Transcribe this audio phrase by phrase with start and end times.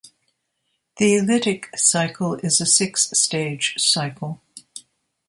[0.97, 4.41] The lytic cycle is a six-stage cycle.